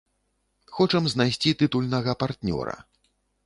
Хочам 0.77 1.03
знайсці 1.13 1.55
тытульнага 1.61 2.19
партнёра. 2.25 2.75